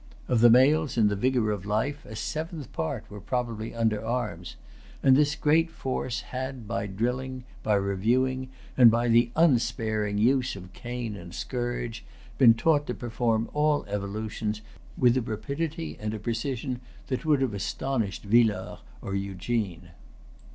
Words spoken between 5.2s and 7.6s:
great force had, by drilling,